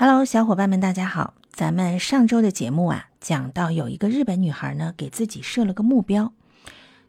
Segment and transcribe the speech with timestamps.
[0.00, 1.34] Hello，小伙伴们，大家好。
[1.50, 6.32] 咱们上周的节目啊，讲到有一个日本女孩呢，给自己设了个目标，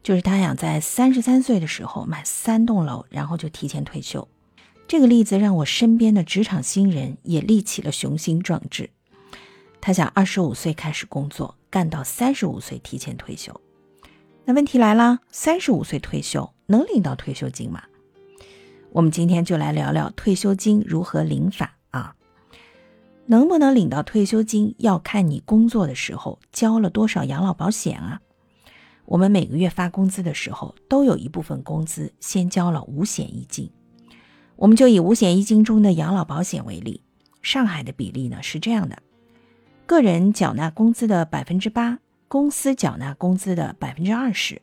[0.01, 4.27] 就是她想在三十三岁的时候买三栋楼，然后就提前退休。
[4.87, 8.89] 这个例子让我身边的职场新人也立起了雄心壮志。
[9.79, 13.61] 他想二十五岁开始工作，干到三十五岁提前退休。
[14.45, 17.83] 那问题来了，三十五岁退休能领到退休金吗？
[18.91, 21.75] 我们今天就来聊聊退休金如何领法。
[23.31, 28.19] 能不能领到退休金，要看你工作的时候交了多少养老保险啊。
[29.05, 33.69] 我们每个月发工资的时候，都有一部分工资先交了五险一金。
[34.55, 37.03] 我们就以五险一金中的养老保险为例，
[37.43, 38.97] 上海的比例呢是这样的：
[39.85, 44.59] 个人缴纳工资的百分之八，公司缴纳工资的百分之二十。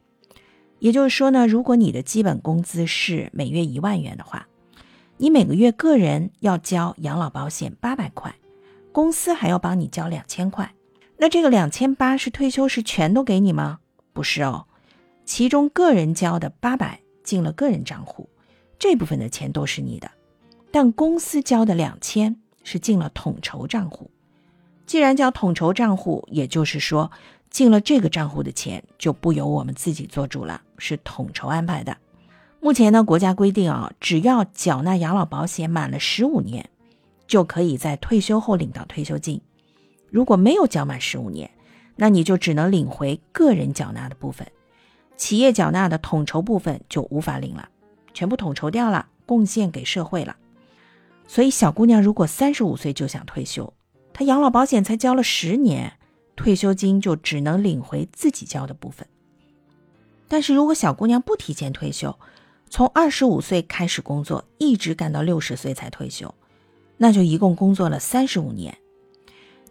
[0.80, 4.48] 也就是说呢，如果你的基本工资是每月一万元的话，
[5.19, 8.34] 你每个月个人要交养老保险八百块。
[8.96, 10.72] 公司还要帮你交两千块，
[11.19, 13.80] 那这个两千八是退休时全都给你吗？
[14.14, 14.64] 不是哦，
[15.27, 18.30] 其中个人交的八百进了个人账户，
[18.78, 20.11] 这部分的钱都是你的，
[20.70, 24.11] 但公司交的两千是进了统筹账户。
[24.86, 27.12] 既然叫统筹账户，也就是说
[27.50, 31.98] 进了这个账户的钱就不由我们自己做主了，是统筹安排的。
[32.61, 36.70] 目前呢，国家规定啊，只要缴纳养老保险满了十五年。
[37.27, 39.41] 就可以在退休后领到退休金。
[40.10, 41.50] 如果没有缴满十五年，
[41.96, 44.46] 那你就只能领回个人缴纳的部分，
[45.16, 47.68] 企业缴纳的统筹部分就无法领了，
[48.14, 50.36] 全部统筹掉了，贡献给社会了。
[51.27, 53.72] 所以，小姑娘如果三十五岁就想退休，
[54.12, 55.94] 她养老保险才交了十年，
[56.36, 59.06] 退休金就只能领回自己交的部分。
[60.28, 62.16] 但是如果小姑娘不提前退休，
[62.70, 66.33] 从二十五岁开始工作，一直干到六十岁才退休。
[66.97, 68.77] 那就一共工作了三十五年，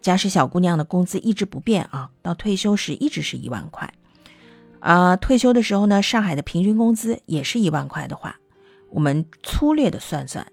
[0.00, 3.92] 假使小姑娘的工资一直不变啊，到退休时一直是一万块，
[4.80, 8.38] 啊，退休的时候呢，上海的平均工资也是一万块的话，
[8.90, 10.46] 我们粗略的算算，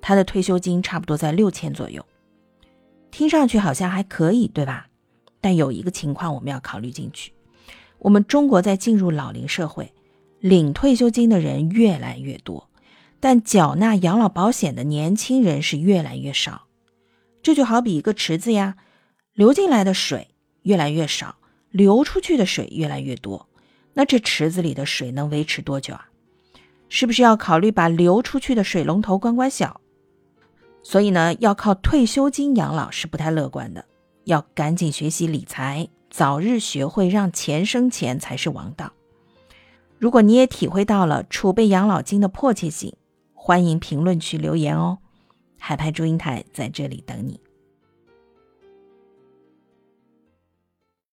[0.00, 2.04] 她的退休金差不多在六千左右，
[3.10, 4.88] 听上去好像还可以，对吧？
[5.40, 7.32] 但有一个情况我们要考虑进去，
[7.98, 9.90] 我们中国在进入老龄社会，
[10.38, 12.69] 领退休金的人越来越多。
[13.22, 16.66] 但缴纳养老保险的年轻人是越来越少，
[17.42, 18.76] 这就好比一个池子呀，
[19.34, 20.28] 流进来的水
[20.62, 21.36] 越来越少，
[21.70, 23.46] 流出去的水越来越多，
[23.92, 26.08] 那这池子里的水能维持多久啊？
[26.88, 29.82] 是不是要考虑把流出去的水龙头关关小？
[30.82, 33.84] 所以呢，要靠退休金养老是不太乐观的，
[34.24, 38.92] 要赶紧学习理财，早日学会让钱生钱才是王道。
[39.98, 42.94] 如果你也体会到了储备养老金的迫切性。
[43.42, 44.98] 欢迎评论区留言哦，
[45.58, 47.40] 海派祝英台在这里等你。